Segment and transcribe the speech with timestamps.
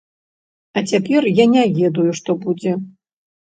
[0.77, 2.77] А цяпер я не ведаю, што будзе.